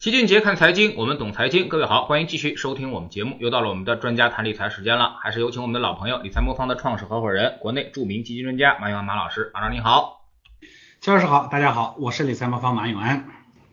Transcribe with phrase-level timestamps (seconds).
[0.00, 1.68] 齐俊杰看财经，我们懂财经。
[1.68, 3.36] 各位好，欢迎继续收听我们节目。
[3.38, 9.50] 又到了我们的专家谈理财时间了，还是有请我们的老朋友理财魔方的创始合伙人、国内著名基金专家马永安马老师。
[9.52, 10.24] 马老师你好，
[11.02, 13.28] 肖老师好，大家好，我是理财魔方马永安。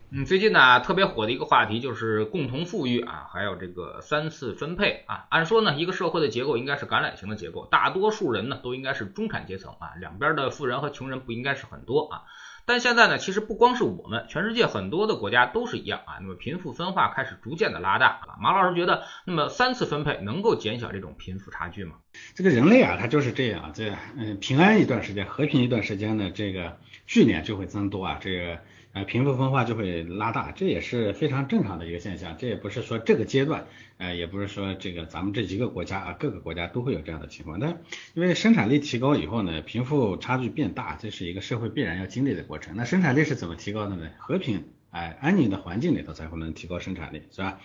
[0.10, 5.28] 嗯，最近呢特别火的一个话题就是共同富裕啊，还有这个三次分配啊。
[5.30, 12.24] 按说呢，一个社会的结构应该是橄榄型的结构，大多数人呢都应该是中产阶层啊，两边的富人和穷人不应该是很多啊。
[12.68, 16.20] 但现在呢，其实不光是我们，全世界很多的国家都是一样啊。
[16.20, 18.36] 那么贫富分化开始逐渐的拉大啊。
[18.42, 21.96] 马老师觉得，那么三次分配能够减小这种贫富差距吗？
[22.36, 28.60] 这个人类啊，他就是这样，这嗯平安一段时间，和平一段时间呢，这个去年就会增多啊，这个。
[28.98, 32.36] 呃，贫富分化就会拉大，这也是非常正常的一个现象。
[32.36, 37.60] 这也不是说这个阶段，呃，也不是说这个咱们这几个国家啊，各个国家都会有这样的情况。
[37.60, 37.84] 但
[38.16, 42.76] 因为生产力提高以后呢，贫富差距变大，这是一个社会必然要经历的过程。
[42.76, 44.10] 那生产力是怎么提高的呢？
[44.18, 47.60] 和平，哎，安宁的环境里头才会能提高生产力，是吧？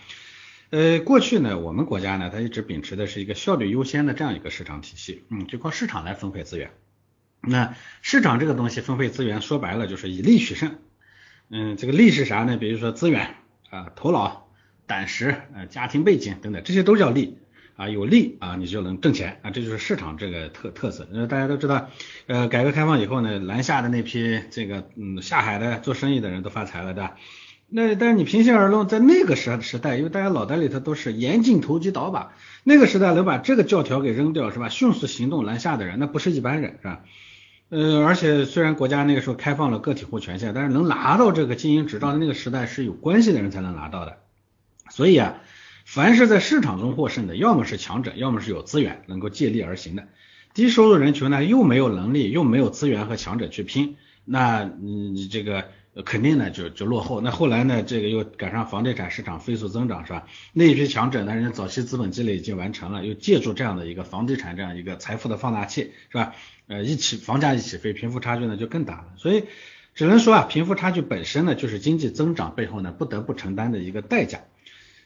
[0.69, 6.69] 呃，过去呢，我们国家呢，它一直秉持的是一个效率优先的这样一个市场体系，嗯，就靠市场来分配资源。
[7.41, 10.75] 那市场这个东西分配资源，说白了就是以利取胜。
[11.55, 12.57] 嗯，这个利是啥呢？
[12.57, 13.35] 比如说资源
[13.69, 14.47] 啊、头脑、
[14.87, 17.37] 胆识、呃、家庭背景等等，这些都叫利
[17.75, 17.87] 啊。
[17.89, 21.07] 有利啊，你就能挣钱啊，这就是市场这个特特色。
[21.11, 21.91] 因为，大家都知道，
[22.25, 27.17] 呃，改革开放以后呢，南下的那批这个嗯下海的做生意的人都发财了，对吧？
[27.69, 34.69] 那但是你平心而论，在那个时时代，因为大家脑袋里头都是严禁投机倒把，那个时代能把这个教条给扔掉是吧？
[34.69, 37.03] 迅速行动南下的人，那不是一般人是吧？
[37.73, 44.19] 呃，而且虽然国家那个时候开放了个体户权限，但是能拿到这个经营执照的那个时代是有关系的人才能拿到的。
[44.91, 45.41] 所以啊，
[45.83, 50.07] 凡是在市场中获胜的，要么是强者，要么是有资源能够借力而行的。
[50.53, 55.65] 低收入人群呢，又没有能力，又没有资源和强者去拼，那你这个
[56.01, 57.21] 肯定呢就就落后。
[57.21, 60.25] 那后来呢，这个又赶上房地产市场飞速增长，是吧？
[60.53, 66.33] 那一批强者呢，人家早期资本积累已经完成了，又借助这样的一个房地产这样一个财富的放大器，是吧？
[66.67, 69.05] 呃，一起房价一起飞，贫富差距呢就更大了。
[69.17, 69.43] 所以
[69.93, 74.39] 只能说啊，贫富差距本身呢就是经济增长背后呢不得不承担的一个代价。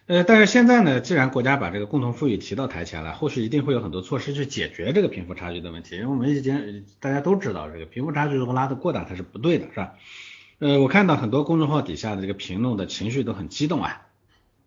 [0.06, 5.96] 呃，但是现在呢，既然国家把这个共同富裕提到台前了，后续一定会有很多措施去解决这个贫富差距的问题。
[5.96, 9.96] 因为我们已经大家都知道，这个贫富差距如果拉得过大，它是不对的，是吧？
[10.60, 14.02] 呃，我看到很多公众号底下的这个评论的情绪都很激动啊。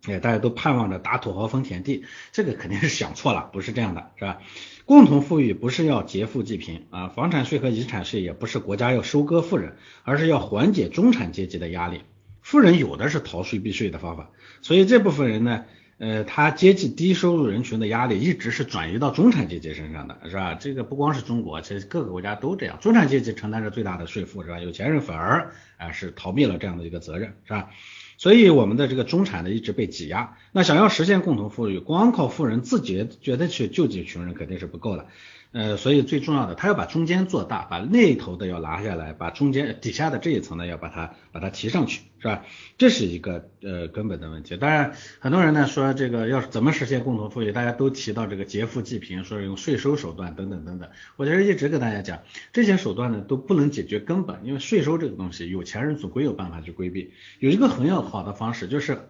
[0.06, 4.38] 哎，大家都盼望着打土豪分田地，这个肯定是想错了，不是这样的，是吧？
[4.86, 12.00] 共同富裕不是要劫富济贫啊，房产税和遗产税也不是国家要收割富人，而是要缓解中产阶级的压力。
[12.40, 14.30] 富人有的是逃税避税的方法，
[14.62, 15.64] 所以这部分人呢，
[16.00, 20.54] 呃，他接济低收入人群的压力一直是转移到中产阶级身上的，是吧？
[20.54, 24.58] 这个不光是中国，其实各个国家都这样，中产阶级承担着最大的税负，是吧？
[24.60, 27.68] 有钱人反而啊是逃避了这样的一个责任，是吧？
[28.16, 35.06] 所以我们的这个中产呢一直被挤压，那想要实现共同富裕，光靠富人自己觉得去救济穷人肯定是不够的。
[35.52, 42.44] 呃，所以最重要的，他要把中间做大，把那头的要拿下来，把中间底下的这一层呢，要把它把它提上去，是吧？
[42.78, 44.56] 这是一个呃根本的问题。
[44.56, 50.88] 当然，很多人呢说这个要怎么实现共同富裕，大家都提到这个劫富济贫，说用税收手段等等等等。
[51.16, 52.20] 我其实一直跟大家讲，
[52.52, 57.12] 这些手段呢都不能解决根本，因为税收这个东西，有钱人总归有办法去规避。
[57.38, 59.09] 有一个很要好的方式就是。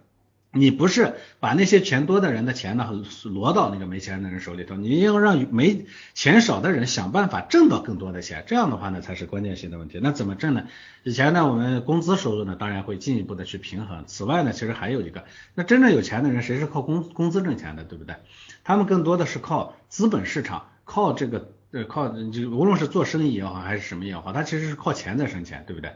[0.53, 2.91] 你不是把那些钱多的人的钱呢
[3.27, 10.01] 挪到那个没钱的人手里头，你要让没钱少的人想办法挣到更多的钱，这样的话呢才是关键性的问题。
[10.03, 10.67] 那怎么挣呢？
[11.05, 14.03] 以前呢我们工资收入呢当然会进一步的去平衡。
[14.09, 15.25] 此外呢其实还有一个，
[15.55, 18.17] 那真正有钱的人谁是靠工工资挣钱的，对不对？
[18.65, 25.93] 他们更多的是靠资本市场，靠这个呃靠就无论是做生意也好还是什么也好，他其实是靠钱在生钱，对不对？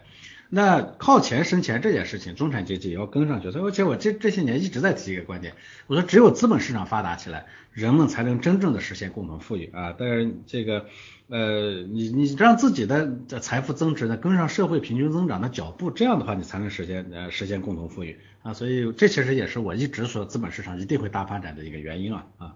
[0.48, 3.50] 那靠钱生钱这件事情，中产阶级也要跟上去。
[3.50, 5.54] 所以，而且我这这些年一直在提一个观点，
[5.86, 9.94] 我说只有资本市场发达起来，人们才能真正的实现共同富裕啊。
[9.98, 10.86] 但是这个
[11.28, 18.54] 呃，你你让自己的财富增值呢跟上社会平均增长的脚步，这样的话你才能实现呃实现共同富裕啊。
[18.54, 22.54] 所以这其实也是我一直说资本市场一定会大发展的一个原因啊啊。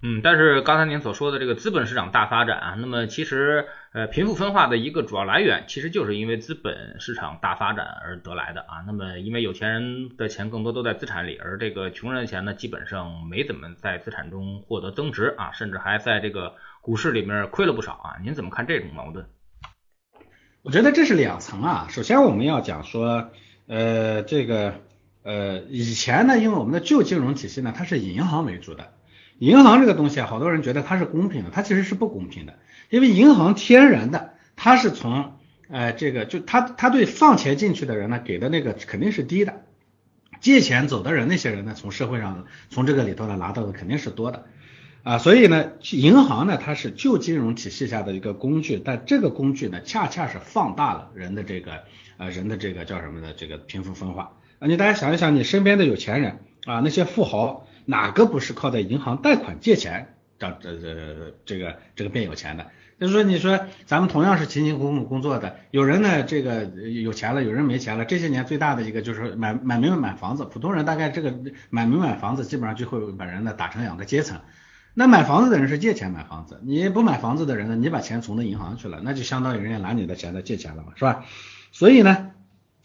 [0.00, 8.84] 嗯，但是刚才您所说的这个资本市场大发展啊，那么其实呃贫富分化的一个主要来源，其实就是因为资本市场大发展而得来的啊。
[8.86, 18.16] 那么因为有钱人的钱更多都在资产里，而这个穷人的钱呢，基本上没怎么在资产中获得增值啊，甚至还在这个股市里面亏了不少啊。
[18.22, 19.26] 您怎么看这种矛盾？
[20.62, 21.86] 我觉得这是两层啊。
[21.90, 23.30] 首先我们要讲说，
[23.66, 24.74] 呃，这个
[25.24, 28.92] 呃以前呢，因为我们的旧金融体系呢，它是以银行为主的。
[29.38, 32.54] 银行这个东西啊，好多人觉得它是公平的，它其实是不公平的，
[32.90, 35.36] 因为银行天然的，它是从，
[35.68, 39.62] 呃，这个就它它对放钱进去的人呢给的那个肯定是低的，
[40.40, 44.46] 借钱走的人，那些人呢，从社会上从这个里头呢拿到的肯定是多的。
[45.04, 51.84] 啊，所以呢，银行呢它是旧金融体系下的一个工具，但这个工具呢恰恰是放大了人的这个
[52.18, 53.32] 呃人的这个叫什么呢？
[53.36, 54.32] 这个贫富分化。
[54.58, 62.66] 啊，你大家想一想，你身边的有钱人啊，那些富豪哪个不是靠在银行贷款借钱这这这这个这个变有钱的？
[63.00, 68.04] 就是说，你说咱们同样是勤勤苦苦工作的，有人呢这个有钱了，有人没钱了。
[68.04, 71.32] 这些年最大的一个就是买买没买房子，普通人大概这个
[71.70, 74.38] 买没买房子，基本上就会把人呢打成两个阶层。
[74.92, 81.24] 那买房子的人是借钱买房子，你不买房子的人呢，你把钱存到银行去了，那就相当于人家拿你的钱在借钱了嘛，是吧？
[81.72, 82.32] 所以呢，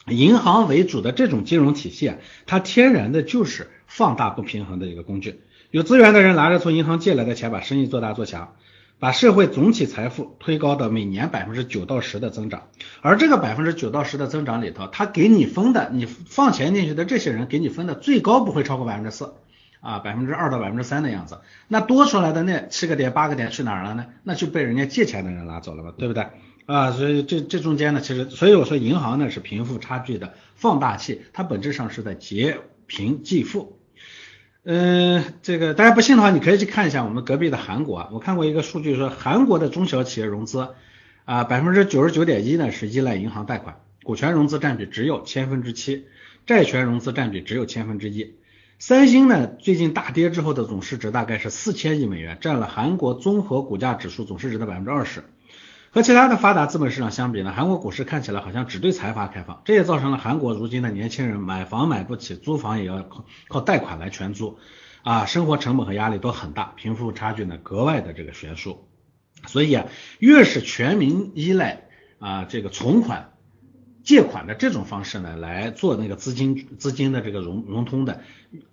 [0.07, 5.41] 银行为主的这种金融体系啊，它天然的就是放大不平衡的一个工具。
[5.71, 8.55] 有资源的人拿着从银行借来的钱，把生意做大做强。
[8.99, 12.69] 把社会总体财富推高到每年百分之九到十的增长，
[13.01, 19.33] 而这个百分之九到十的增长里头，他给你分的，你放钱进去的这些人给你分的最高不会超过百分之四
[19.81, 21.39] 啊，百分之二到百分之三的样子。
[21.67, 24.05] 那多出来的那七个点八个点去哪儿了呢？
[24.23, 26.25] 那就被人家借钱的人拿走了嘛，对不对
[26.65, 26.91] 啊？
[26.91, 33.77] 所以这这中间呢，其实所以我说银行呢是贫富差距的放大器，它本质上是在劫贫济富。
[34.63, 38.07] 嗯，这个大家不信的话，你可以去看一下我们隔壁的韩国。
[38.13, 40.69] 我看过一个数据说，韩国的中小企业融资
[41.25, 46.05] 啊，百分之九十九点一呢是依赖银行贷款，股权融资占比只有千分之七，
[46.45, 48.35] 债权融资占比只有千分之一。
[48.79, 55.23] 三星呢，最近大跌之后的总市值大概是四千亿美元，占了韩国综合股价指数总市值的百分之二十。
[55.93, 64.57] 和其他的发达资本市场相比呢，韩国股市看起来好像只对财阀开放，这也造成了韩国如今的年轻人买房买不起，租房也要靠靠贷款来全租，
[65.03, 68.87] 啊，生活成本和压力都很大，贫富差距呢格外的这个悬殊，
[69.45, 69.85] 所以啊，
[70.17, 71.83] 越是全民依赖
[72.17, 73.29] 啊这个存款、
[74.01, 78.21] 借款的这种方式呢来做那个资金资金的这个融融通的，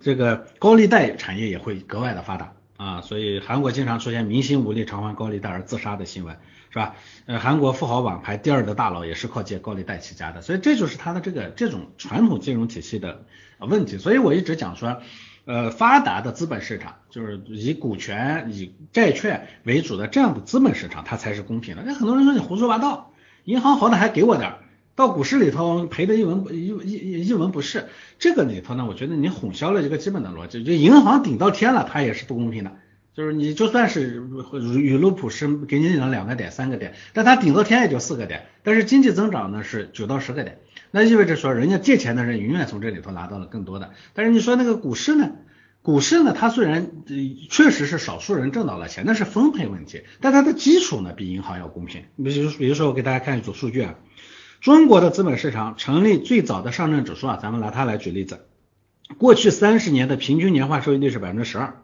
[0.01, 6.39] 这个高利贷产业也会格外的发达啊，所以韩国经常出现明星无力偿还高利贷而自杀的新闻。
[6.71, 6.95] 是吧？
[7.27, 13.25] 呃，韩国富豪榜排第二的大佬也是靠借高利贷起家的，所以这就是他的这个这种传统金融体系的
[13.59, 13.99] 问题。
[13.99, 15.03] 所以我一直讲说，
[15.47, 21.83] 呃，发达的资本市场就是以股权、以债券为主的这样的资本市场，它才是公平的。
[21.85, 23.13] 那很多人说你胡说八道，
[23.45, 24.59] 银行好歹还给我点儿，
[24.95, 27.89] 到股市里头赔的一文一一一文不是。
[28.21, 32.73] 这个里头呢，我觉得你混淆了一个基本的逻辑，就银行顶到天了，它也是不公平的。
[33.15, 34.23] 就是你就算是
[34.79, 40.59] 雨露普是给你领了两个点三个点，但它顶多天也就四个点，但是经济增长呢是九到十个点，
[40.91, 43.91] 那意味着说人家借钱的人永远从这里头拿到了更多的。
[44.15, 45.31] 但是你说那个股市呢？
[45.83, 46.91] 股市呢，它虽然
[47.49, 52.05] 确实是少数人挣到了钱，那是分配问题，但它的基础呢比银行要公平。
[52.23, 53.95] 比如比如说我给大家看一组数据啊，
[54.61, 58.41] 中国的资本市场成立最早的上证指数啊，咱们拿它来举例子，
[59.17, 61.81] 过去三十年的平均年化收益率是百分之十二。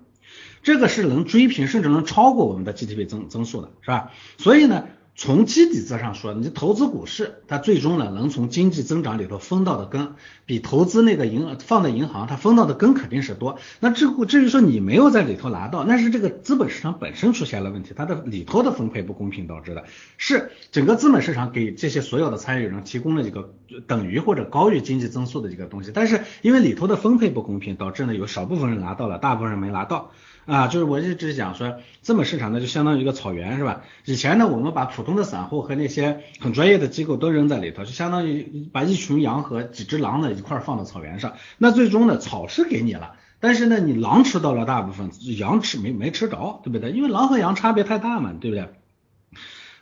[0.67, 4.11] 这个是能追平甚至能超过我们的 GDP 增增速的，是吧？
[4.37, 10.15] 所以呢，从基底子上说，你投资股市，它最终呢能从经济增长里头分到的根，
[10.45, 13.61] 比投资那个银放在银行，它分到的根肯定是多。
[13.79, 19.85] 那至至于说你没有在里头拿到，那是这个资本市场本身出现了问题，它的里头的分配不公平导致的，
[20.19, 23.55] 是整个资本市场给这些所有的参与人提供了一个
[23.87, 30.11] 等于或者高于经济增速的一个东西，但是因为里头的分配不公平，导致呢有少部分人拿到了，大部分人没拿到。
[30.47, 33.83] 啊，就是我一直讲说，资本市场呢就相当于一个草原，是吧？
[34.05, 41.33] 以前呢，我们把普通的散户和那些很专业的机构都扔在里头，就相当于把一群羊和几只狼呢一块放到草原上。
[41.59, 46.93] 那最终呢，草是给你了，但是呢，你狼吃到了大部分，羊吃没没吃着，对不对？
[46.93, 48.69] 因为狼和羊差别太大嘛，对不对？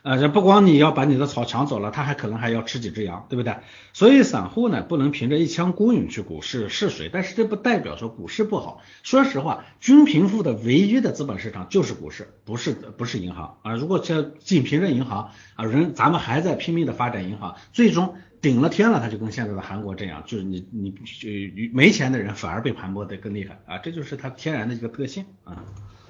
[0.05, 3.55] 呃，这不光你要把你的草抢走了，他还可能还要吃几只羊，对不对？
[3.91, 8.83] 所以散户呢不能凭着一腔孤勇去股市试水，但是这不代表说股市不好。
[9.01, 13.73] 说实话，均贫富的唯一的资本市场就是股市，不是不是银行啊。
[13.73, 21.29] 如果这仅凭着银行啊，人咱们还在拼命的发展银行，最终顶了天了，他就跟现在的韩国这样，就是你你就
[21.73, 25.65] 没钱的人反而被盘剥的更厉害啊，这就是它天然的一个特性啊。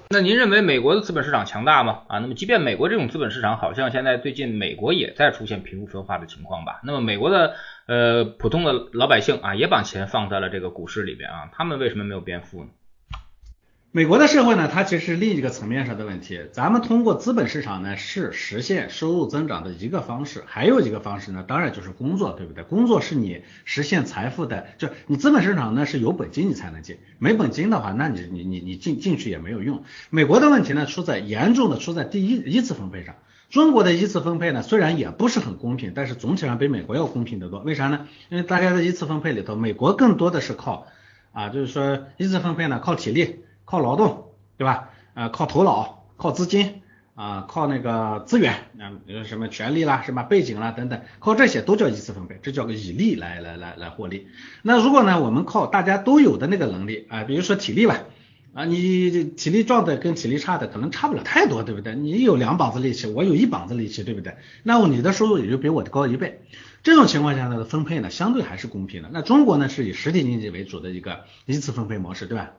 [0.08, 2.02] 那您认为美国的资本市场强大吗？
[2.08, 6.80] 啊，那么即便美国这种资本市场，好像现在最近美国也在出现贫富分化的情况吧？
[6.84, 7.54] 那么美国的
[7.86, 12.70] 呃普通的老百姓啊，也把钱放在了这个股市里边啊，他们为什么没有变富呢？
[13.96, 16.38] 美国的社会呢，它其实是另一个层面上的问题。
[16.52, 22.62] 咱们通过资本市场呢，是实现收入增长的一个方式，还有一个方式呢，当然就是工作，对不对？
[22.62, 29.82] 工作是你实现财富的，就你资本市场呢是有本金你才能进，没本金的话，那你你你你进进去也没有用。
[30.10, 33.14] 美国的问题呢，出在严重的出在第一一次分配上。
[33.48, 37.60] 中国的一次分配呢，虽然也不是很公平，但是总体上比美国要公平得多。
[37.60, 38.06] 为啥呢？
[38.28, 40.86] 因为大家的一次分配里头，美国更多的是靠
[41.32, 43.36] 啊，就是说一次分配呢靠体力、
[43.66, 44.88] 靠劳动，对吧？
[45.12, 46.80] 呃，靠头脑、靠资金
[47.14, 54.28] 啊，靠那个资源，啊，比如什么权利啦、什么背景啦等等，靠这些都叫一次分配，这叫个以利来来来来获利。
[54.62, 58.04] 那如果呢，我们靠大家都有的那个能力啊，比如说体力吧。
[58.54, 61.94] 啊，你体力壮的跟体力差的可能差不了太多，对不对？
[61.94, 64.36] 你有两膀子力气，我有一膀子力气，对不对？
[64.62, 66.40] 那你的收入也就比我高一倍。
[66.82, 69.10] 这种情况下呢，分配呢相对还是公平的。
[69.12, 72.52] 那中国呢是以实体经济为主的一个一次分配模式，对吧？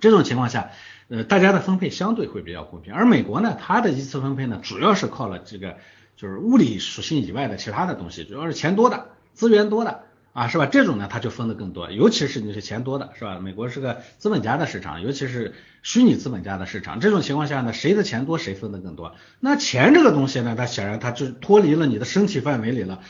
[0.00, 0.70] 这种情况下，
[1.08, 2.94] 呃，大家的分配相对会比较公平。
[2.94, 5.76] 而美国呢，它的一次分配呢，主要是靠了这个
[6.16, 10.05] 就是物理属性以外的其他的东西，主要是钱多的，资源多的。
[10.36, 10.66] 啊，是吧？
[10.66, 13.38] 这种呢，它就分的更多，尤其是你是钱多的，是吧？
[13.38, 17.00] 美国是个资本家的市场，尤其是虚拟资本家的市场。
[17.00, 19.14] 这种情况下呢，谁的钱多，谁分的更多。
[19.40, 23.00] 那钱这个东西呢，它显然它就脱离了你的身体范围里了。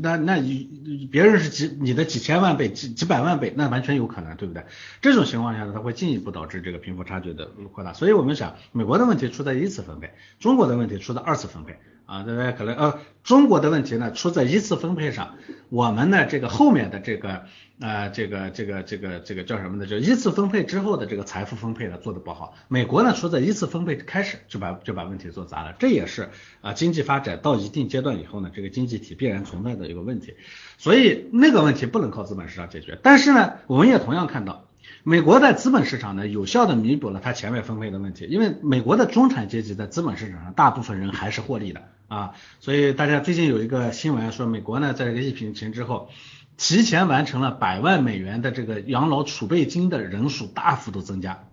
[0.00, 4.64] 那那你别人是几你的几千万倍、几几百万倍，那完全有可能，对不对？
[5.02, 7.92] 这种情况下呢，它会进一步导致这个贫富差距的扩大。
[7.92, 11.78] 所以我们想，美国的问题出在一次分配，中国的问题出在二次分配。
[12.10, 12.50] 啊，对不对？
[12.52, 15.36] 可能呃，中国的问题呢出在一次分配上，
[15.68, 17.44] 我们呢这个后面的这个
[17.78, 19.86] 呃这个这个这个这个叫什么呢？
[19.86, 22.54] 就一次分配之后的这个财富分配呢做的不好。
[22.66, 26.30] 美国呢出在一次分配开始就把就把问题做砸了，这也是
[26.62, 30.34] 啊经济发展到一定阶段以后呢，这个经济体必然存在的一个问题。
[30.78, 34.66] 所以那个问题不能靠资本市场解决，但是呢，我们也同样看到。
[35.02, 46.10] 美国在资本市场呢，有效的弥补了它前面分配的问题，因为美国的中产阶级在资本市场上，大部分人还是获利的啊，所以大家最近有一个新闻说，美国呢在这个疫情之后，
[46.56, 51.44] 提前完成了百万美元的这个养老储备金的人数大幅度增加。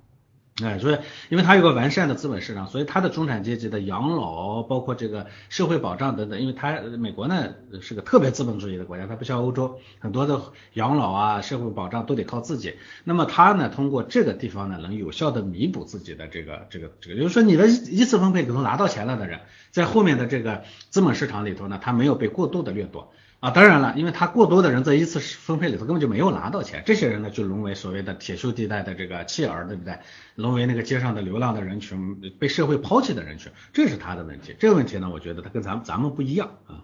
[0.63, 0.97] 哎，所以
[1.29, 10.41] 因为它有个完善的资本市场，所以它的中产阶级的养老，包括这个社会保障等等，因为它美国呢是个特别资本主义的国家，它不像欧洲很多的
[10.73, 12.73] 养老啊、社会保障都得靠自己。
[13.03, 23.13] 那么它呢，通过这个地方呢，能有效的弥补自己的这个这个这个，就是说，你的一次分配可能拿到钱了的人，在后面的这个资本市场里头呢，他没有被过度的掠夺。
[23.39, 29.99] 啊，当然了，因为他过多的人在一次分配里头根本就没有拿到钱，这些人呢就沦为所谓的铁锈地带的这个弃儿，对不对？
[30.33, 34.55] 沦为那个街上的流浪的人群，被社会抛弃的人群，这是他的问题。
[34.57, 36.81] 这个问题呢，我觉得他跟咱们咱们不一样啊。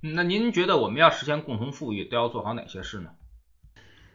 [0.00, 3.10] 那您觉得我们要实现共同富裕，都要做好哪些事呢？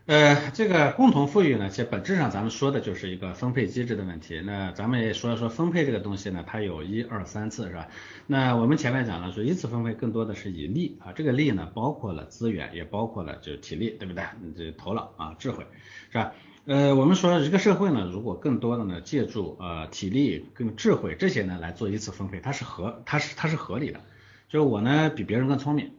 [0.10, 4.42] 呃，这个共同富裕呢，其实本质上咱们说的就是一个分配机制的问题。
[4.44, 7.88] 那咱们也说一说分配这个东西呢，它有一二三次是吧？
[8.26, 14.24] 那我们前面讲了，说一次分配更多的是以利啊，这个利呢，包括了资源，也包括了就是体力，对不对？
[14.42, 15.64] 你这头脑啊，智慧
[16.10, 16.34] 是吧？
[16.66, 24.00] 呃，我们说一个社会呢，如果更多的呢，借助呃体力跟智慧这些呢来做一次分配，它是合，它是它是合理的。
[24.48, 25.92] 就是我呢比别人更聪明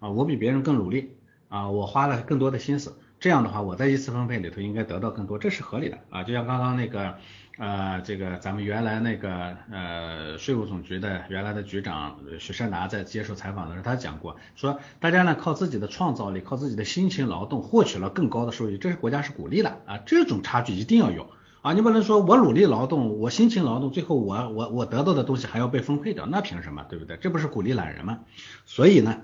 [0.00, 1.14] 啊，我比别人更努力
[1.46, 2.96] 啊，我花了更多的心思。
[3.22, 6.24] 这样的话，我在一次分配里头应该得到更多，这是合理的啊。
[6.24, 7.14] 就像刚刚那个
[7.56, 19.98] 呃，这个咱们原来那个呃税务总局的原来的局长许善达在接受采访的时候，他讲过，说大家呢靠自己的创造力，靠自己的辛勤劳动获取了更高的收益，这是国家是鼓励的啊。
[20.04, 27.16] 这种差距一定要有啊，你不能说我努力劳动，我辛勤劳动，最后我我我得到的东西还要被分配掉，那凭什么，对不对？
[27.18, 28.18] 这不是鼓励懒人吗？
[28.66, 29.22] 所以呢。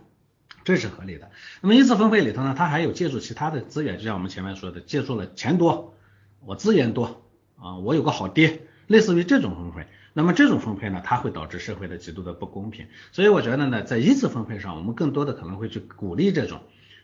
[0.65, 1.31] 这是合理的。
[1.61, 5.95] 那么一次分配里头呢，它还有借助其他的资源，就像我们前面说的，借助了钱多，
[6.45, 7.23] 我资源多
[7.57, 9.89] 啊，我有个好爹，类似于这种分配。
[10.13, 12.87] 那么这种分配呢，它会导致社会的极度的不公平。
[13.13, 16.61] 所以我觉得呢，在一次分配上，我们更多的可能会去鼓励这种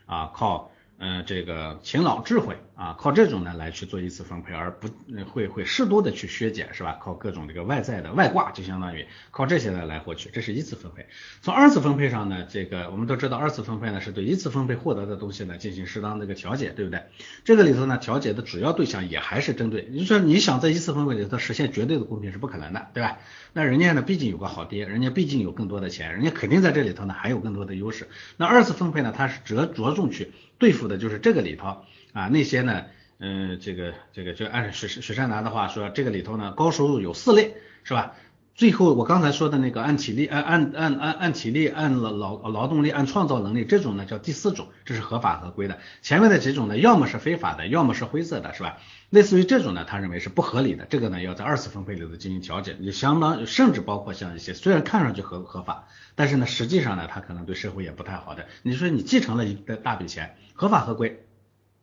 [0.07, 0.71] 啊靠。
[1.07, 4.89] 嗯，这个勤劳智慧啊，靠这种呢来去做一次分配，而不
[5.31, 6.99] 会会适度的去削减，是吧？
[6.99, 11.07] 靠各种这个外在的外挂，就相当于靠这些呢来获取，这是一次分配。
[11.43, 17.03] 从二次分配上呢，这个我们都知道，二次分配呢是对一次分配获得的东西呢进行适当的一个调节，对不对？
[17.45, 23.19] 这个里头呢，调节的主要对象也还是针对，就说你想在一次分配里头实现绝对的公平是不可能的，对吧？
[23.53, 28.09] 那人家呢毕竟有个好爹，人家毕竟有更多的钱，人家肯定在这里头呢还有更多的优势。
[28.39, 30.33] 那二次分配呢，它是着着重去。
[30.65, 32.87] 对付的就是这个里头啊，那些呢，
[33.19, 38.17] 嗯，这个这个就按许许山南的话说，这个里头呢，高收入有四类，是吧？
[38.55, 45.79] 最后我刚才说的那个按体力、按按按按按体力、按劳劳劳动力、按创造能力这种呢，叫第四种，这是合法合规的。
[46.03, 48.79] 前面的几种呢，要么是非法的，要么是灰色的，是吧？
[49.11, 58.47] 类似于这种呢，他认为是不合理的，这个呢，要在二次分配里头进行调整，也相当甚至包括像一些虽然看上去合合法，但是呢，实际上呢，它可能对社会也不太好的。
[58.63, 60.37] 你说你继承了一大笔钱。
[60.57, 61.27] 合法合规，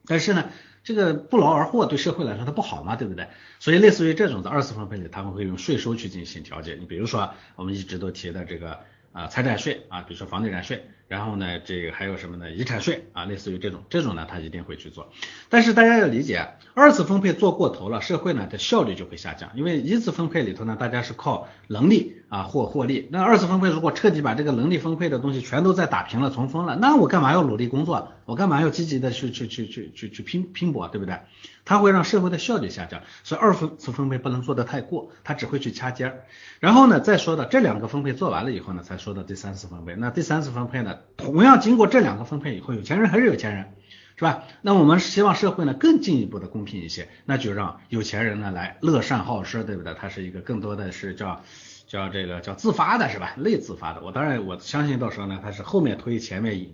[0.05, 0.50] 但是呢，
[0.84, 3.27] 这个不劳而获对社会来说它不好嘛，对不对？
[3.60, 6.75] 所以类似于这种的二次分配里，他们会用税收去进行调节。
[6.75, 8.79] 你比如说我们一直都提的这个
[9.12, 12.50] 啊财产税啊，比如说房地产税，然后呢，这个还有什么呢？
[12.50, 15.12] 遗产税啊，类似于这种，这种呢，他一定会去做。
[15.50, 19.51] 但是大家要理解，二次分配做过头了，社会呢的效率就会下降。
[19.53, 23.10] 因为一次分配里头呢，大家是靠能力啊获获利。
[23.12, 28.13] 那二次分配如果彻底把这个能力分配的东西全都在打平了、重分了，那我干嘛要努力工作？
[28.24, 31.20] 我干嘛要积极的去去去去去去拼拼搏，对不对？
[31.65, 33.01] 它会让社会的效率下降。
[33.24, 36.24] 所以二次分配不能做得太过，它只会去掐尖儿。
[36.62, 39.96] 然后呢，再说到这两个分配做完了以后呢，才说到第三次分配。
[39.96, 41.00] 那第三次分配呢？
[41.17, 43.74] 同样经过这两个分配以后，有钱人还是有钱人，
[44.15, 44.43] 是吧？
[44.62, 49.93] 那我们希望社会呢更进一步的公平一些，那就让有钱人呢来乐善好施，对不对？
[49.93, 51.43] 他是一个更多的是叫
[51.88, 53.34] 叫这个叫自发的，是吧？
[53.38, 54.01] 类自发的。
[54.01, 56.74] 我当然我相信到时候呢，他是后面推前面引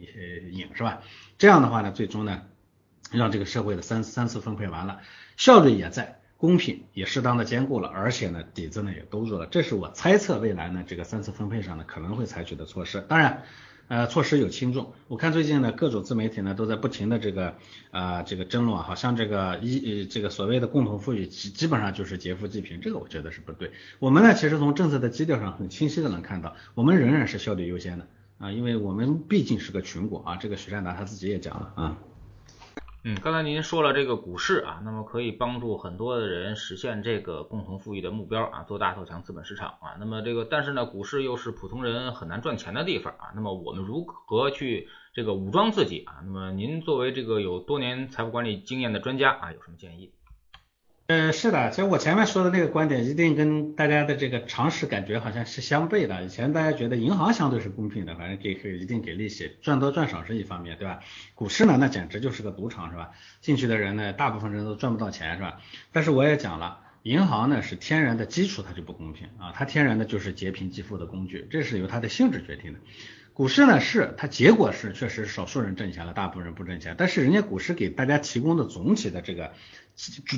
[0.51, 1.01] 引，是吧？
[1.38, 2.41] 这样的话呢，最终呢，
[3.12, 5.00] 让这个社会的三三次分配完了，
[5.38, 9.46] 效率也在，公平也适当的兼顾了，而且呢底子呢也兜住了。
[9.48, 13.01] 这是我猜测未来呢这个三次分配上呢可能会采取的措施。
[13.07, 13.43] 当然。
[13.88, 17.56] 呃，措施有轻重，我看最近呢，各种自媒体呢都在不停的这个
[17.91, 23.72] 啊这个争论，好像这个一这个所谓的共同富裕基基本上就是劫富济贫，这个我觉得是不对。
[24.00, 28.08] 我们呢其实从政策的基调上很清晰的能看到，我们仍然是效率优先的
[28.39, 31.98] 啊，因为我们毕竟是个群国啊，这个徐善达他自己也讲了啊。
[33.03, 39.95] 嗯，刚才您说了这个股市啊，那么可以帮助很多的人实现这个共同富裕的目标啊，做大做强资本市场啊。
[39.99, 43.31] 那么这个，但是呢，股市又是普通人很难赚钱的地方啊。
[43.33, 46.19] 那么我们如何去这个武装自己啊？
[46.25, 50.11] 那么您作为这个有多年财富管理经验的专家啊，有什么建议？
[51.07, 56.21] 呃，是的，其实我前面说的那个观点一定跟大家的这个常识感觉好像是相悖的。
[56.21, 60.99] 以前大家觉得银行相对是公平的，反正给给一定给利息，赚多赚少是一方面，对吧？
[61.33, 63.11] 股市呢，那简直就是个赌场，是吧？
[63.39, 65.61] 进去的人呢，大部分人都赚不到钱，是吧？
[65.93, 72.79] 但是我也讲了，银行呢是天然的基础，它就不公平啊，它天然的就是劫贫济富的工具，这是由它的性质决定的。
[73.31, 79.53] 股市呢是它结果是确实少数人挣钱了，大部分人不挣钱，但是人家股市给大家提供的总体的这个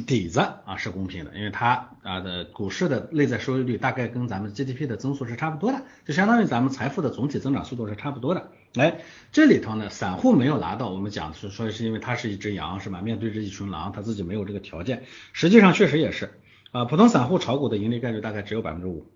[0.08, 8.52] 底子啊是公平的，因为它啊的股市的内在收益率大概跟咱们 GDP 的增速是差不多的，就相当于咱们财富的总体增长速度是差不多的。
[8.74, 9.02] 来
[9.34, 13.02] 这里头呢，散户没有拿到，我们讲是说是因为它是一只羊是吧？
[13.02, 16.32] 面对着一群狼，他自己没有这个条件，实际上确实也是
[16.72, 19.12] 啊，普通散户炒股的盈利概率大概只有百分之五。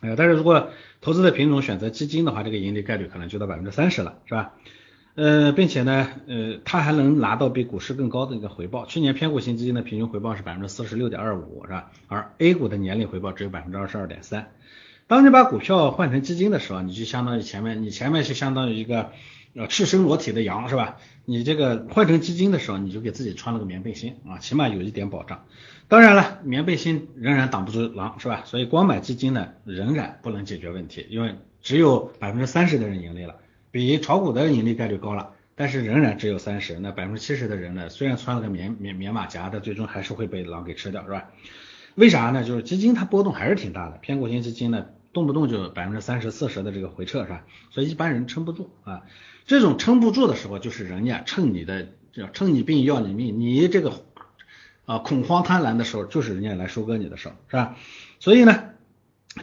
[0.00, 4.54] 呃，但是如果投资的品种选择基金的话，这个盈利概率可能就到百分之三十了，是吧？
[5.14, 8.86] 呃，并且呢，呃，它还能拿到比股市更高的一个回报。
[8.86, 11.90] 去年偏股型基金的平均回报是百分之四十六点二五，是吧？
[12.08, 14.50] 而 A 股的年利回报只有百分之二十二点三。
[15.08, 19.10] 当你把股票换成基金的时候，你就相当于前面，你前面是相当于一个
[19.54, 20.98] 呃赤身裸体的羊，是吧？
[21.24, 25.44] 你这个换成基金的时候，你就给自己穿了个棉背心啊，起码有一点保障。
[25.88, 28.42] 当然了，棉背心仍然挡不住狼，是吧？
[28.46, 33.34] 所以光买基金呢，仍然不能解决问题，因为只有百分之三十的人盈利了，
[33.70, 41.28] 比炒股的盈利概率高了，但是仍然只有三十，那百分之七十的人呢，虽然穿了个棉棉棉马甲，但最终还是会被狼给吃掉，是吧？
[41.94, 42.44] 为啥呢？
[42.44, 47.44] 就是基金它波动还是挺大的，偏股型基金呢，动不动就百分之三十、四十的这个回撤，是吧？
[47.70, 49.02] 所以一般人撑不住啊，
[49.46, 51.88] 这种撑不住的时候，就是人家趁你的，
[52.32, 54.04] 趁你病要你命，你这个。
[54.86, 57.76] 啊，恐慌贪婪的时候，就是人家来收割你的时候，是吧？
[58.18, 58.70] 所以呢，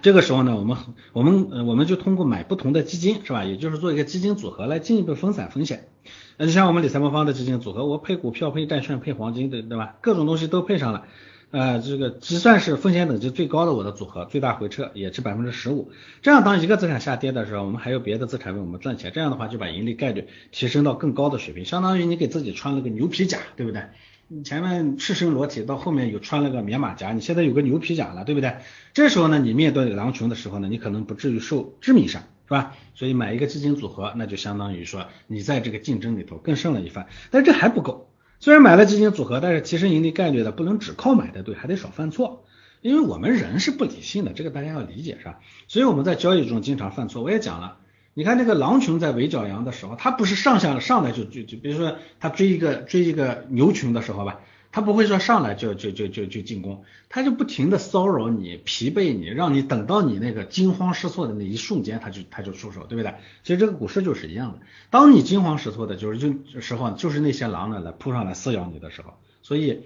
[0.01, 0.77] 这个时候呢，我们
[1.13, 3.43] 我们我们就通过买不同的基金，是吧？
[3.43, 5.89] 也就是做一个基金组合来进一步分散风险。
[6.37, 9.95] 那就像我们理财魔方的基金组合，我配股票、配债券、配黄金，对对吧？
[10.01, 11.05] 各种东西都配上了，
[11.49, 15.91] 呃，这个只算是风险等级最高的我的组合，最大回撤也是百分之十五。
[16.21, 23.81] 这样当一个资产下跌的时候，我们还有别的资产为我们赚钱，这样的话就把盈利概率提升到更高的水平，相当于你给自己穿了个牛皮甲，对不对？
[24.27, 28.57] 你前面赤身裸体，到后面有穿了个棉马甲，你现在有个牛皮甲了，对不对？
[28.93, 32.75] 这时候呢，你面对狼群的时候呢，你可能不至于受致命伤，是吧？
[32.93, 37.07] 所以买一个基金组合，那就相当于说你在这个竞争里头更胜了一番。
[37.31, 38.06] 但这还不够，
[38.39, 42.45] 虽然买了基金组合，但是提升盈利概率的不能只靠买的对，还得少犯错，
[42.81, 45.39] 因为我们人是不理性的，这个大家要理解，是吧？
[45.67, 47.77] 所以我们在交易中经常犯错，我也讲了。
[48.13, 54.39] 你看那个狼群在围剿羊的时候，它不是上下上来就就就，比如说它追一个追一个牛群的时候吧，
[54.77, 63.15] 他不会说上来就就就就就进攻，他就不停的骚扰你、疲惫你，让你等到你那个惊慌失措的那一瞬间，他就他就出手，对不对？
[63.41, 64.59] 其实这个股市就是一样的，
[64.91, 69.81] 当你惊慌失措的就是就时候，就是那些狼呢来扑上来撕咬你的时候，所以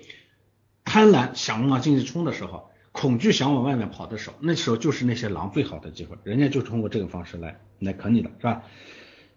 [0.84, 2.70] 贪婪想往进去冲的时候。
[2.92, 8.64] 恐惧想往外面跑的时候，那时候就是那些狼最好的机会，人家就通过这个方式来来啃你的，是吧？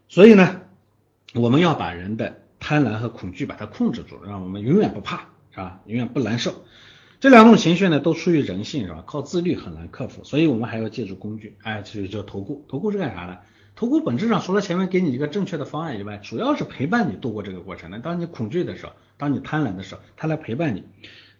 [0.08, 0.62] 所以呢，
[1.34, 5.80] 我们要把人的贪婪和恐惧把它控制住，让我们永远不怕，是吧？
[5.86, 6.64] 永远不难受。
[7.20, 9.04] 这两种情绪呢，都出于人性，是吧？
[9.06, 12.64] 靠自律很难克服，所以我们还要借助工具，哎，就叫投顾。
[12.68, 13.40] 投顾是干啥的？
[13.76, 17.98] 投顾本质上除了前面给你一个正确的方案以外，主要是陪伴你度过这个过程的。
[17.98, 20.84] 当你恐惧的时候，当你贪婪的时候，他来陪伴你。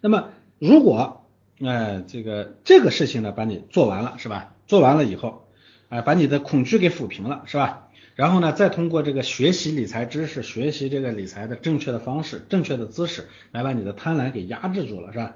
[0.01, 1.25] 那么如果
[1.59, 4.53] 呃这个这个事情呢，把你做完了是吧？
[4.67, 5.47] 做完了以后，
[5.87, 7.84] 啊把你的恐惧给抚平了是吧？
[8.15, 15.35] 然后呢，再通过这个学习理财知识，学习这个理财的正确的方式、正确的姿势，来把你的贪婪给压制住了是吧？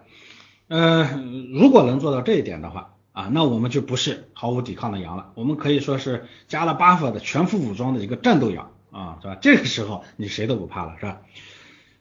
[0.67, 1.21] 呃，
[1.53, 2.95] 如果能做到这一点的话。
[3.11, 9.35] 啊，那我们就不是毫无抵抗的羊了，我们可以说是加了 buff 的全副武装的一个战斗羊啊，是吧？
[9.41, 11.21] 这个时候你谁都不怕了，是吧？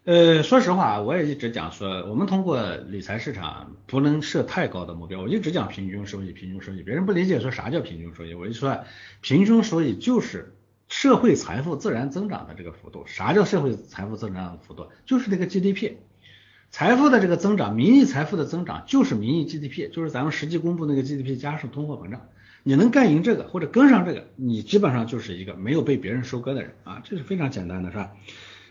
[0.04, 8.78] 呃，说实话，我也一直讲说，我们通过理财市场不能设太高的目标，我一直讲平均收益，平均收益，别人不理解说啥叫平均收益，我就说
[9.20, 10.54] 平均收益就是
[10.88, 14.88] 社会财富自然增长的这个幅度，啥叫社会财富增长的幅度？
[15.06, 15.92] 就是这个 GDP。
[16.70, 22.22] 财富的这个增长，名义财富的增长就是名义 GDP，就是咱们实际公布那个 GDP 加上通货膨胀。
[22.62, 28.12] 你能干赢这个或者跟上这个，你基本上就是一个没有被别人收割的人啊，这是非常简单的，是吧？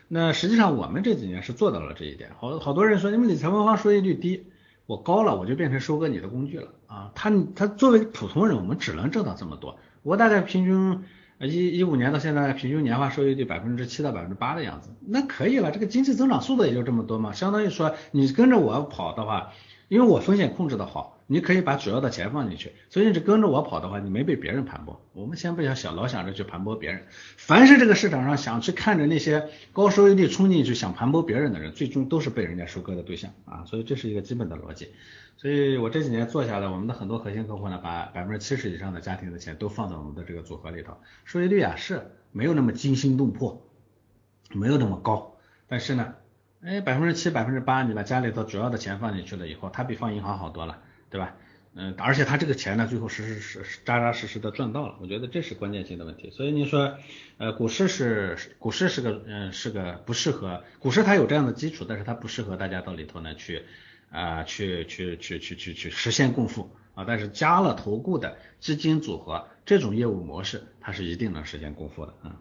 [0.08, 2.32] 那实际上我们这几年是做到了这一点。
[2.40, 4.46] 好好多人说你们理财魔方收益率低，
[4.86, 7.12] 我高了我就变成收割你的工具了啊。
[7.16, 9.80] 他他作为普通人，我们只能挣到这么多。
[10.02, 11.04] 我大概平均。
[11.39, 15.71] 一一五年到现在，平均年化收益率百分之七到百分之八的样子，那可以了。
[15.71, 19.52] 这个经济增长速度也就这么多嘛，相当于说你跟着我跑的话，
[19.88, 24.98] 因为我风险控制的好，你可以把主要的钱放进去，所以你只跟着我跑的话，你没被别人盘剥。
[25.13, 27.04] 我们先不要想老想着去盘剥别人，
[27.36, 33.66] 凡是这个市场上想去看着那些高收益率冲进去想盘剥别人的人，最终都是被人家收割的对象啊。
[33.66, 34.90] 所以这是一个基本的逻辑。
[35.36, 43.68] 所以我这几年做下来，我们的很多核心客户呢，把百分之七十以上的家庭的钱都放在我们的这个组合里头，收益率啊是没有那么惊心动魄，
[44.54, 45.36] 没有那么高，
[45.68, 46.16] 但是呢，
[46.63, 51.36] 哎百分之七百分之八，你把家里头主要的钱放进去了以后，它比放银行好多了，对吧？
[51.76, 56.32] 嗯，而且它这个钱呢，最后实实实扎扎实实的赚到了，我觉得这是关键性的问题。
[56.32, 56.98] 所以你说，
[57.38, 63.63] 呃，股市是股市是个嗯是个不适合股市它有这样的基础，但是它不适合大家到里头呢去。
[64.10, 67.04] 啊，去去去去去去实现共富啊！
[67.06, 72.39] 但是加了投顾的基金组合这种业务模式，它是一定能实现共富的啊。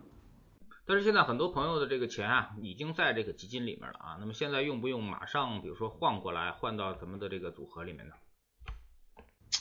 [0.86, 4.16] 但是现在很多朋友的这个钱啊，已经在这个基金里面了啊。
[4.20, 8.14] 那么现在用不用马上，比如说换过来，换到咱们的这个组合里面呢？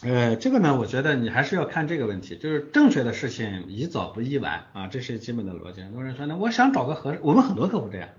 [0.05, 5.81] 呃，这个呢，我觉得你还是要看这个问题，就是正确的事情宜早不宜晚啊，这是基本的逻辑。
[5.81, 8.09] 很多人说呢，我想找个合适，我们很多客户这样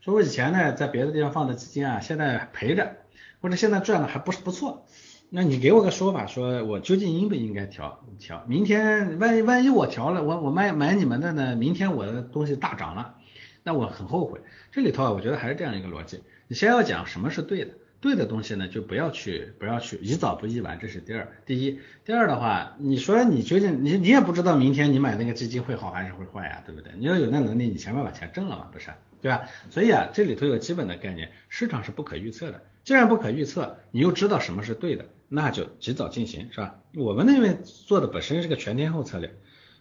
[0.00, 2.96] 说，我以前呢在别的地方放的基金啊，现在赔着。
[3.42, 4.86] 或者现在赚的还不是不错，
[5.28, 8.42] 那你给我个说法，说我究竟应不应该调调？
[8.48, 11.54] 明天万一万一我调了，我我买买你们的呢？
[11.54, 13.14] 明天我的东西大涨了，
[13.62, 14.40] 那我很后悔。
[14.72, 21.28] 这里头啊，我觉得还是这样一个逻辑，你先要讲什么是对的，对的东西呢，就不要去不要去宜早不宜晚，这是第二。
[21.44, 26.92] 第一，第二的话，你说你究竟你你也不知道明天你买那个基金会好还是会坏呀，对不对？
[26.98, 28.90] 你要有那能力，你前面把钱挣了嘛，不是？
[29.22, 29.48] 对吧？
[29.70, 32.62] 所以啊，这里头有基本的概念，市场是不可预测的。
[32.84, 36.76] 既然不可预测，你又知道什么是对的，那就及早进行，是吧？
[36.94, 39.34] 我们那边做的本身是个全天候策略，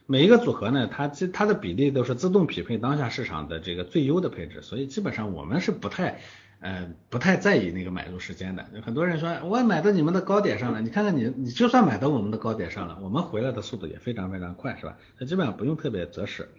[0.07, 6.21] 每一个组合呢，它它的比例都是自动匹配当下市场的这个最优的配置，所以基本上我们是不太
[6.65, 8.65] 呃不太在意那个买入时间的。
[8.73, 14.97] 有很多人说我买到你们的高点上了，你看看你你就算买到我们的高点上了，我们回来的速度也非常非常快，是吧？
[15.19, 16.49] 那基本上不用特别择时，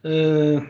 [0.00, 0.62] 呃。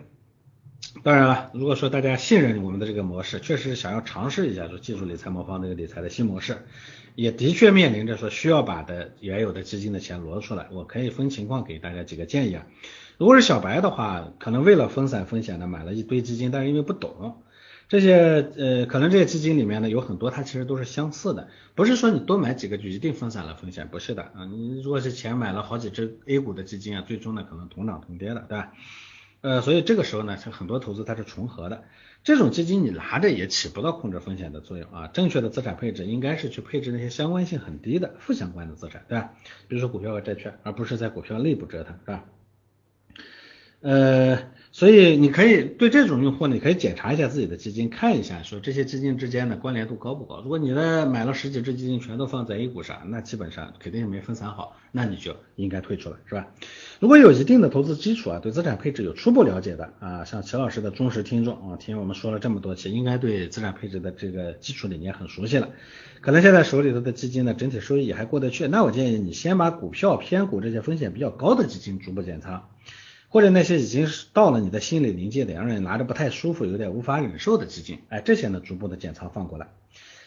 [1.02, 6.58] 当然了，如果说大家信任我们的这个模式，确实想要尝试一下说技术理财魔方这个理财的新模式，
[7.14, 12.66] 也的确面临着说需要把的原有的基金的钱挪出来，我可以分情况给大家几个建议啊。
[13.16, 17.40] 如果是小白的话，可能为了分散风险呢，买了一堆基金，但是因为不懂
[17.88, 24.46] 这些呃，可能这些基金里面呢有很多它其实都是相似的，不是说你多买几个就一定分散了风险，不是的啊。
[24.46, 28.72] 你如果是钱买了好几只 A 股的基金啊，最终呢可能同涨同跌的，对吧？
[29.42, 31.84] 呃，所以这个时候呢，像很多投资它是重合的，
[32.22, 35.06] 这种基金你拿着也起不到控制风险的作用啊。
[35.08, 39.34] 正确的资产配置应该是去配置那些相关性很低的负相关的资产，对吧？
[39.68, 42.24] 比如说股票和债券，而不是在股票内部折腾，是吧？
[43.80, 44.38] 呃。
[44.74, 50.40] 所以你可以对这种用户，你可以检查一下自己的基金，看一下说这些基金之间的关联度高不高。
[50.42, 56.48] 如果你的买了十几只基金全都放在 A 股上，那基本上肯定没分散好，那你就应该退出了，是吧？
[56.98, 65.68] 如果有一定的投资基础啊，对资产配置有初步了解的啊，像齐老师的忠实听众啊，听我们说了这么多期，应该对资产配置的这个基础理念很熟悉了。
[66.20, 72.70] 可能现在手里头的基金呢，整体收益也还过得去，那我建议你先把股票、偏股这些风险比较高的基金逐步减仓。
[73.34, 79.66] 或者那些已经是到了你的心理临界点，让你拿着不太舒服、有点无法忍受的基金，哎，这些呢逐步的减仓放过来。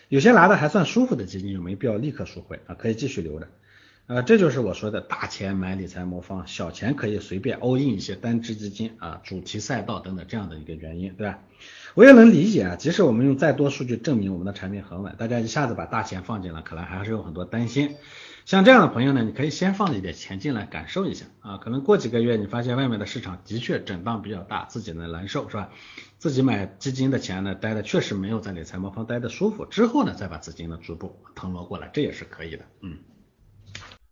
[0.10, 3.48] 有些拿的还算舒服的基金，就没必要立刻赎回啊，可以继续留着。
[4.08, 11.40] 呃，这就是我说的大钱买理财魔方，小钱可以随便 all in 一些单只基金啊、主题赛道等等这样的一个原因，对吧？
[11.94, 17.96] 我也能理解啊，即使我们用再多数据证明我们的产品很稳，大家一下子把大钱放进来，可能还是有很多担心。
[18.48, 25.70] 像这样的朋友呢，你可以先放一点钱进来感受一下啊，可能过几个月你发现外面的市场的确震荡比较大，自己呢难受是吧？
[26.18, 32.98] 自己买基金的钱呢，待的确实没有在理财魔方待的舒服，之后呢再把资金呢逐步腾挪过来，这也是可以的，嗯。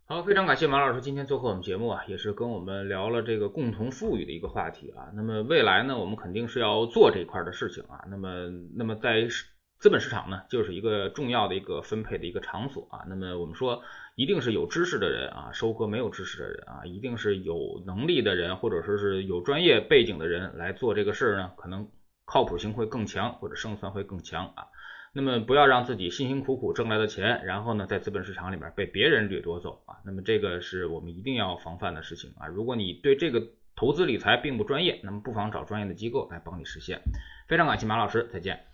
[0.04, 5.16] 好，非常感谢马老师今天做客我们节目啊，也是跟我们聊了这个共同富裕的一个话题啊。
[5.16, 8.04] 那么未来呢，我们肯定是要做这一块的事情啊。
[8.10, 9.30] 那么，那么在
[9.78, 13.06] 资本市场呢，就是一个重要的一个分配的一个场所啊。
[13.08, 13.82] 那么我们说，
[14.16, 21.90] 一定是有知识的人啊，收割没有知识的人啊，一定是有能力的人，或者说是有专业背景的人来做这个事儿呢，可能
[22.26, 24.68] 靠谱性会更强，或者胜算会更强啊。
[25.14, 29.98] 那么不要让自己辛辛苦苦挣来的钱，然后呢，在资本市场里面被别人掠夺走啊。
[30.06, 32.48] 那么这个是我们一定要防范的事情啊。
[32.48, 33.42] 如果你对这个
[33.76, 37.02] 投资理财并不专业，那么不妨找专业的机构来帮你实现。
[37.48, 38.66] 非常感谢马老师，再见。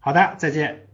[0.00, 0.91] 好的，再见。